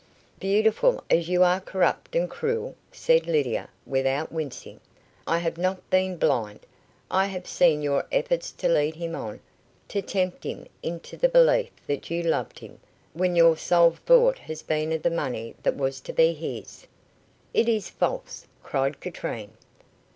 "Beautiful 0.39 1.03
as 1.11 1.29
you 1.29 1.43
are 1.43 1.59
corrupt 1.59 2.15
and 2.15 2.27
cruel," 2.27 2.75
said 2.91 3.27
Lydia, 3.27 3.69
without 3.85 4.31
wincing. 4.31 4.79
"I 5.27 5.37
have 5.37 5.59
not 5.59 5.87
been 5.91 6.17
blind. 6.17 6.61
I 7.11 7.27
have 7.27 7.45
seen 7.45 7.83
your 7.83 8.07
efforts 8.11 8.49
to 8.53 8.67
lead 8.67 8.95
him 8.95 9.13
on 9.13 9.41
to 9.89 10.01
tempt 10.01 10.43
him 10.43 10.65
into 10.81 11.17
the 11.17 11.29
belief 11.29 11.69
that 11.85 12.09
you 12.09 12.23
loved 12.23 12.57
him, 12.57 12.79
when 13.13 13.35
your 13.35 13.55
sole 13.55 13.91
thought 14.07 14.39
has 14.39 14.63
been 14.63 14.91
of 14.91 15.03
the 15.03 15.11
money 15.11 15.53
that 15.61 15.77
was 15.77 15.99
to 16.01 16.13
be 16.13 16.33
his." 16.33 16.87
"It 17.53 17.69
is 17.69 17.87
false," 17.87 18.47
cried 18.63 19.01
Katrine. 19.01 19.51